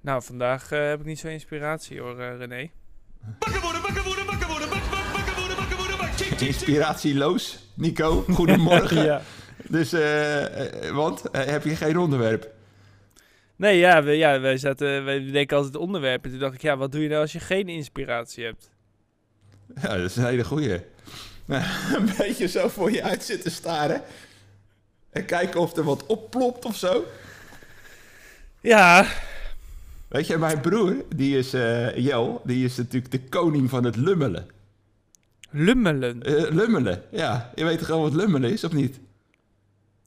[0.00, 2.70] Nou, vandaag eh, heb ik niet zo'n inspiratie hoor, eh, René.
[6.38, 8.24] Inspiratieloos, Nico.
[8.34, 9.04] Goedemorgen.
[9.04, 9.22] ja.
[9.68, 12.50] Dus, eh, want heb je geen onderwerp?
[13.56, 16.30] Nee, ja, we, ja wij, zaten, wij denken altijd onderwerpen.
[16.30, 18.70] Toen dacht ik, ja, wat doe je nou als je geen inspiratie hebt?
[19.82, 20.72] Ja, dat is een hele goeie.
[21.96, 24.02] een beetje zo voor je uit zitten staren.
[25.10, 27.04] En kijken of er wat opplopt of zo.
[28.60, 29.06] Ja,
[30.10, 33.96] Weet je, mijn broer, die is, eh Jel, die is natuurlijk de koning van het
[33.96, 34.46] lummelen.
[35.50, 36.22] lummelen.
[36.22, 37.50] Eh, lummelen, ja.
[37.54, 39.00] Je weet toch wel wat lummelen is, of niet?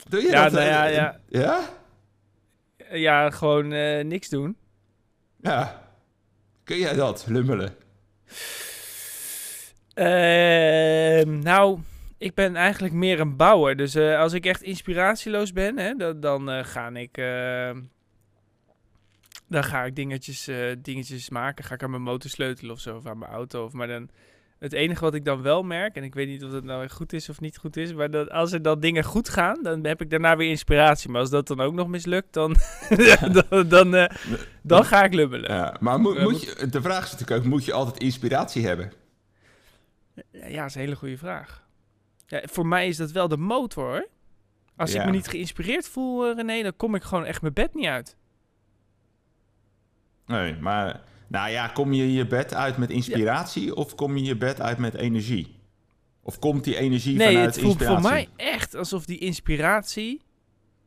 [0.09, 0.51] Doe je Ja, dat?
[0.51, 1.19] nou ja, eh, ja.
[1.29, 1.69] Ja?
[2.91, 3.67] Ja, gewoon
[4.07, 4.55] niks doen.
[5.41, 5.81] Ja.
[6.63, 7.75] Kun jij dat, lummelen?
[9.93, 11.79] Ehm, nou,
[12.17, 13.75] ik ben eigenlijk meer een bouwer.
[13.75, 17.17] Dus als ik echt inspiratieloos ben, hè, dan, dan ga ik...
[19.53, 21.63] dan ga ik dingetjes, eh, dingetjes maken.
[21.63, 23.65] Ga ik aan mijn motor sleutelen of zo, of aan mijn auto.
[23.65, 24.09] Of, maar dan,
[24.59, 27.13] het enige wat ik dan wel merk, en ik weet niet of het nou goed
[27.13, 30.01] is of niet goed is, maar dat, als er dan dingen goed gaan, dan heb
[30.01, 31.09] ik daarna weer inspiratie.
[31.09, 32.55] Maar als dat dan ook nog mislukt, dan,
[33.49, 34.15] dan, dan, eh,
[34.61, 35.51] dan ga ik lummelen.
[35.51, 38.93] Ja, maar moet, moet je, de vraag is natuurlijk ook, moet je altijd inspiratie hebben?
[40.31, 41.63] Ja, dat is een hele goede vraag.
[42.27, 44.07] Ja, voor mij is dat wel de motor, hoor.
[44.75, 47.73] Als ik me niet geïnspireerd voel, eh, René, dan kom ik gewoon echt mijn bed
[47.73, 48.17] niet uit.
[50.41, 51.01] Nee, maar...
[51.27, 54.77] Nou ja, kom je je bed uit met inspiratie of kom je je bed uit
[54.77, 55.55] met energie?
[56.21, 58.01] Of komt die energie Nee, vanuit het voelt inspiratie?
[58.01, 60.21] voor mij echt alsof die inspiratie...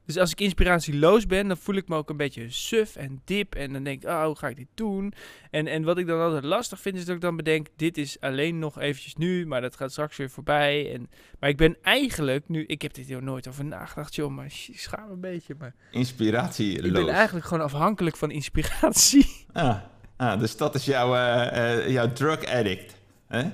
[0.07, 3.55] Dus als ik inspiratieloos ben, dan voel ik me ook een beetje suf en dip.
[3.55, 5.12] En dan denk ik, oh, hoe ga ik dit doen?
[5.51, 7.67] En, en wat ik dan altijd lastig vind, is dat ik dan bedenk...
[7.77, 10.93] dit is alleen nog eventjes nu, maar dat gaat straks weer voorbij.
[10.93, 12.65] En, maar ik ben eigenlijk nu...
[12.67, 15.55] Ik heb dit hier nooit over nagedacht, joh, maar ik schaam een beetje.
[15.59, 19.27] Maar Inspiratie ik ben eigenlijk gewoon afhankelijk van inspiratie.
[19.53, 19.79] Ah,
[20.17, 22.95] ah, dus dat is jouw, eh, eh, jouw drug addict.
[23.27, 23.51] Hè?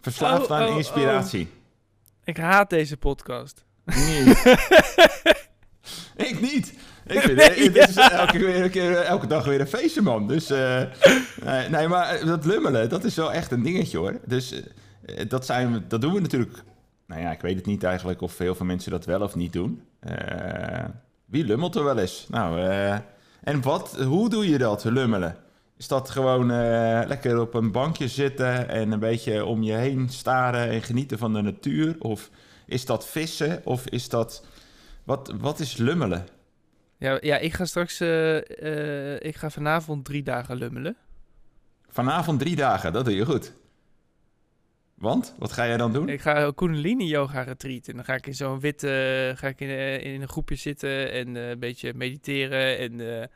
[0.00, 1.48] Verslaafd Oh, aan oh, inspiratie.
[2.24, 3.65] Ik haat deze podcast.
[3.86, 4.24] Nee.
[6.28, 6.74] ik niet.
[7.06, 10.26] Ik vind, Nee, het is elke, keer, elke dag weer een feestje, man.
[10.28, 10.82] Dus, eh,
[11.44, 14.20] nee, nee, maar eh, dat lummelen, dat is wel echt een dingetje, hoor.
[14.24, 14.62] Dus
[15.04, 16.62] eh, dat, zijn, dat doen we natuurlijk...
[17.06, 19.52] Nou ja, ik weet het niet eigenlijk of heel veel mensen dat wel of niet
[19.52, 19.82] doen.
[21.26, 22.26] Wie lummelt er wel eens?
[22.28, 22.60] Nou,
[23.42, 25.36] en wat, hoe doe je dat, lummelen?
[25.76, 26.46] Is dat gewoon
[27.06, 31.32] lekker op een bankje zitten en een beetje om je heen staren en genieten van
[31.32, 31.96] de natuur?
[31.98, 32.30] Of
[32.66, 33.60] is dat vissen?
[33.64, 34.46] Of is dat...
[35.04, 36.26] Wat, wat is lummelen?
[36.98, 38.00] Ja, ja ik ga straks...
[38.00, 40.96] eh, eh, ik ga vanavond drie dagen lummelen.
[41.88, 43.52] Vanavond drie dagen, dat doe je goed.
[44.96, 46.08] Want, wat ga jij dan doen?
[46.08, 47.88] Ik ga Kundalini yoga retreat.
[47.88, 49.32] En dan ga ik in zo'n witte...
[49.36, 53.20] Ga ik in, eh, in een groepje zitten en eh, een beetje mediteren en...
[53.20, 53.26] eh,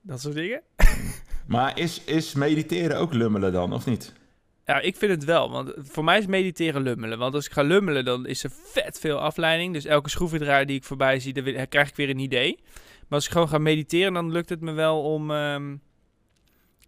[0.00, 0.62] dat soort dingen.
[1.46, 4.12] Maar is, is mediteren ook lummelen dan, of niet?
[4.70, 5.50] Ja, ik vind het wel.
[5.50, 7.18] Want voor mij is mediteren lummelen.
[7.18, 9.72] Want als ik ga lummelen, dan is er vet veel afleiding.
[9.72, 12.58] Dus elke schroevendraaier die ik voorbij zie, dan weer- krijg ik weer een idee.
[13.08, 15.76] Maar als ik gewoon ga mediteren, dan lukt het me wel om ehm,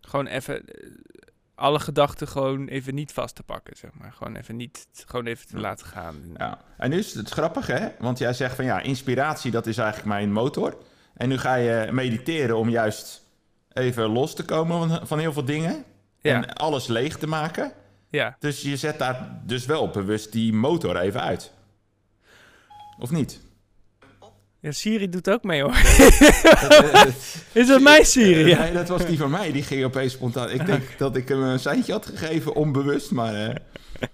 [0.00, 0.90] gewoon even eh,
[1.54, 4.12] alle gedachten gewoon even niet vast te pakken, zeg maar.
[4.12, 6.16] Gewoon even niet, gewoon even te laten gaan.
[6.36, 6.58] Ja.
[6.78, 7.88] En nu is het grappig, hè?
[7.98, 10.76] Want jij zegt van ja, inspiratie, dat is eigenlijk mijn motor.
[11.14, 13.22] En nu ga je mediteren om juist
[13.72, 15.84] even los te komen van, van heel veel dingen.
[16.22, 17.72] Ja, En alles leeg te maken.
[18.10, 18.36] ja.
[18.38, 21.52] Dus je zet daar dus wel bewust die motor even uit.
[22.98, 23.40] Of niet?
[24.60, 25.74] ja, Siri doet ook mee, hoor.
[27.62, 28.46] Is dat mijn Siri?
[28.48, 28.58] Ja.
[28.62, 29.52] Nee, dat was die van mij.
[29.52, 30.50] Die ging opeens spontaan.
[30.50, 33.10] Ik denk dat ik hem een seintje had gegeven, onbewust.
[33.10, 33.54] Maar eh,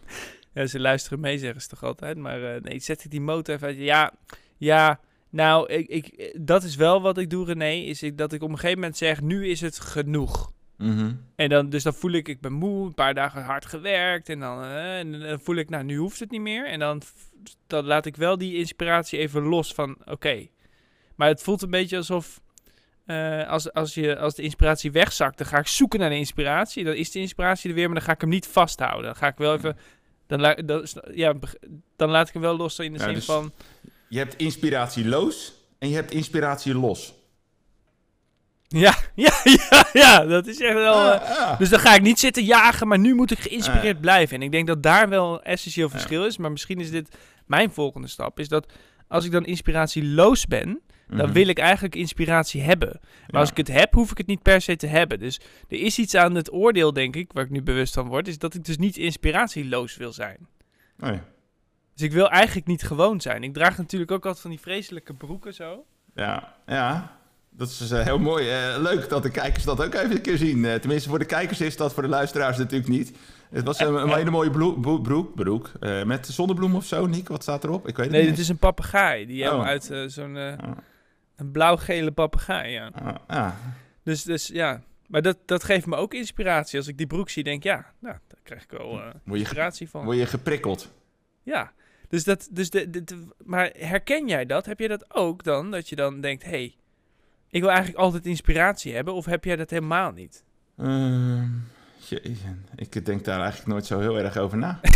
[0.55, 2.17] Ja, ze luisteren mee, zeggen ze toch altijd.
[2.17, 3.77] Maar eh, nee, zet ik die motor even uit.
[3.77, 4.13] Ja,
[4.57, 5.01] ja.
[5.31, 7.71] Nou, ik, ik, dat is wel wat ik doe, René.
[7.71, 10.51] Is ik, dat ik op een gegeven moment zeg, nu is het genoeg.
[10.79, 11.13] Mhm.
[11.37, 14.29] En dan, dus dan voel ik, ik ben moe, een paar dagen hard gewerkt.
[14.29, 16.67] En dan, eh, en dan voel ik, nou, nu hoeft het niet meer.
[16.67, 17.03] En dan,
[17.67, 20.47] dan laat ik wel die inspiratie even los van, oké.
[21.15, 22.41] Maar het voelt een beetje alsof,
[23.05, 26.85] eh, als, als, je, als de inspiratie wegzakt, dan ga ik zoeken naar de inspiratie.
[26.85, 29.05] Dan is de inspiratie er weer, maar dan ga ik hem niet vasthouden.
[29.05, 29.77] Dan ga ik wel even,
[30.27, 31.35] dan, la- dan, ja,
[31.97, 33.53] dan laat ik hem wel los in de Ja, zin dus- van,
[34.09, 37.15] Je hebt inspiratieloos en je hebt inspiratie los.
[38.69, 41.13] Ja, ja, ja, ja, dat is echt wel...
[41.13, 41.59] eh, Ah, ah.
[41.59, 44.37] Dus dan ga ik niet zitten jagen, maar nu moet ik geïnspireerd blijven.
[44.37, 46.39] En ik denk dat daar wel een essentieel verschil is.
[46.39, 47.17] Maar misschien is dit
[47.47, 48.39] mijn volgende stap.
[48.41, 48.73] Is dat
[49.09, 51.33] als ik dan inspiratieloos ben, dan Mhm.
[51.33, 52.99] wil ik eigenlijk inspiratie hebben.
[53.01, 53.39] Maar Ja.
[53.39, 55.19] als ik het heb, hoef ik het niet per se te hebben.
[55.19, 58.29] Dus er is iets aan het oordeel, denk ik, waar ik nu bewust van word.
[58.29, 60.47] Is dat ik dus niet inspiratieloos wil zijn.
[60.97, 61.21] Nee.
[61.95, 63.43] Dus ik wil eigenlijk niet gewoon zijn.
[63.43, 65.85] Ik draag natuurlijk ook altijd van die vreselijke broeken zo.
[66.15, 67.18] Ja, ja.
[67.59, 68.49] Dat is eh, heel mooi.
[68.49, 70.65] Eh, leuk dat de kijkers dat ook even een keer zien.
[70.65, 73.13] Eh, tenminste, voor de kijkers is dat, voor de luisteraars natuurlijk niet.
[73.51, 75.73] Het was een, een hele mooie broek, broek
[76.05, 77.29] met zonnebloem of zo, Nick.
[77.29, 77.89] Wat staat erop?
[77.89, 78.31] Ik weet het Nee, niet.
[78.31, 79.27] dit is een papegaai.
[79.27, 79.67] Die hebben Oh.
[79.67, 80.71] uit zo'n Ah,
[81.37, 82.91] een blauw-gele papegaai, ja.
[82.95, 83.51] ah, ah.
[84.03, 86.79] Dus, dus ja, maar dat, dat geeft me ook inspiratie.
[86.79, 88.93] Als ik die broek zie, denk ik, ja, nou, daar krijg ik wel
[89.25, 90.05] je, inspiratie van.
[90.05, 90.93] word je geprikkeld?
[91.43, 91.73] Ja,
[92.09, 94.67] dus dat, dus de, de, de- maar herken jij dat?
[94.67, 95.71] Heb jij dat ook dan?
[95.71, 96.75] Dat je dan denkt, hé, hey,
[97.51, 99.15] ik wil eigenlijk altijd inspiratie hebben.
[99.15, 100.45] Of heb jij dat helemaal niet?
[100.77, 101.49] Ehm,
[102.09, 104.81] jeetje, ik denk daar eigenlijk nooit zo heel erg over na.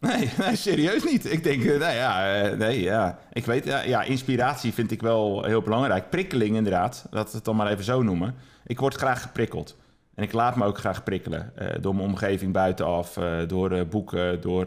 [0.00, 1.32] nee, nee, serieus niet.
[1.32, 3.18] Ik denk, eh, nou ja, eh, nee, ja.
[3.32, 6.10] Ik weet, ja, ja, inspiratie vind ik wel heel belangrijk.
[6.10, 8.34] Prikkeling inderdaad, laten we het dan maar even zo noemen.
[8.66, 9.76] Ik word graag geprikkeld.
[10.14, 11.56] En ik laat me ook graag prikkelen.
[11.56, 14.66] eh, door mijn omgeving buitenaf, door boeken, door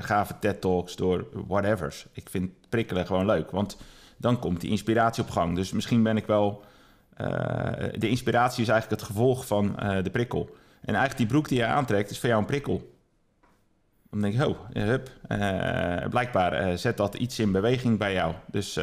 [0.00, 2.06] gave TED-talks, door whatevers.
[2.12, 3.76] Ik vind prikkelen gewoon leuk, want
[4.20, 5.54] dan komt die inspiratie op gang.
[5.54, 6.64] Dus misschien ben ik wel...
[7.16, 7.26] eh,
[7.98, 10.50] de inspiratie is eigenlijk het gevolg van eh, de prikkel.
[10.80, 12.94] En eigenlijk die broek die je aantrekt is voor jou een prikkel.
[14.10, 15.10] Dan denk ik, oh, hup.
[15.28, 18.34] eh, blijkbaar zet dat iets in beweging bij jou.
[18.46, 18.74] Dus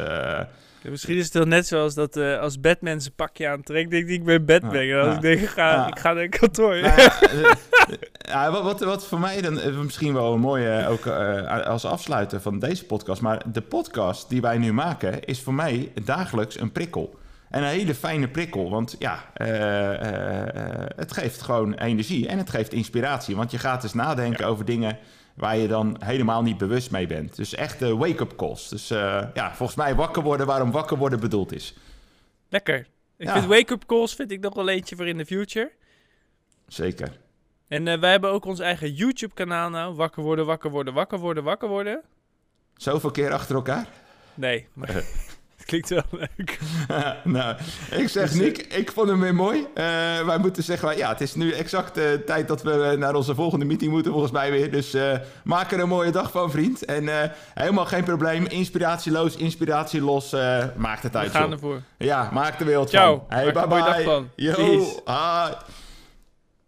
[0.82, 4.10] Ja, misschien is het wel net zoals dat als Batman zijn pakje aantrekt, denk ik,
[4.10, 4.74] ik ben Batman.
[4.74, 6.74] En als ik denk, ik ga, ik ga naar een kantoor.
[8.28, 11.66] Ja, eh, wat, wat, wat voor mij dan eh, misschien wel een mooie, ook eh,
[11.66, 13.20] als afsluiter van deze podcast.
[13.22, 17.18] Maar de podcast die wij nu maken is voor mij dagelijks een prikkel.
[17.50, 19.48] En een hele fijne prikkel, want ja, eh,
[19.94, 20.42] eh,
[20.82, 23.36] eh, het geeft gewoon energie en het geeft inspiratie.
[23.36, 24.98] Want je gaat dus nadenken over dingen
[25.34, 27.36] waar je dan helemaal niet bewust mee bent.
[27.36, 28.68] Dus echt de wake-up calls.
[28.68, 31.74] Dus eh, ja, volgens mij wakker worden waarom wakker worden bedoeld is.
[32.48, 32.86] Lekker.
[33.16, 33.32] Ik Ja.
[33.32, 35.72] vind wake-up calls vind ik nog wel eentje voor in de future.
[36.66, 37.12] Zeker.
[37.68, 39.94] En eh, wij hebben ook ons eigen YouTube-kanaal nou.
[39.94, 42.00] Wakker worden, wakker worden, wakker worden, wakker worden.
[42.76, 43.86] Zoveel keer achter elkaar?
[44.34, 44.88] Nee, maar
[45.56, 46.58] het klinkt wel leuk.
[47.24, 47.56] nou,
[47.90, 49.66] ik zeg Dus, eh, Nick, ik vond hem weer mooi.
[49.74, 49.84] Eh,
[50.26, 53.64] wij moeten zeggen, ja, het is nu exact de tijd dat we naar onze volgende
[53.64, 54.70] meeting moeten, volgens mij weer.
[54.70, 54.96] Dus
[55.44, 56.84] maak er een mooie dag van, vriend.
[56.84, 60.32] En helemaal geen probleem, inspiratieloos, inspiratielos,
[60.76, 61.52] maakt het We uit, gaan joh.
[61.52, 61.82] ervoor.
[61.98, 63.16] Ja, maak de wereld Ciao.
[63.28, 63.36] van.
[63.38, 63.78] Hey, Maak bye bye.
[63.92, 64.28] dag van.
[64.36, 64.84] Yo.